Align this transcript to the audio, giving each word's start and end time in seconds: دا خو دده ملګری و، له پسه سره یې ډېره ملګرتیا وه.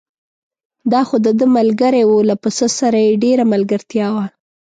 دا 0.91 1.01
خو 1.07 1.15
دده 1.25 1.45
ملګری 1.57 2.03
و، 2.05 2.11
له 2.29 2.35
پسه 2.43 2.67
سره 2.79 2.97
یې 3.05 3.19
ډېره 3.23 3.43
ملګرتیا 3.53 4.07
وه. 4.15 4.25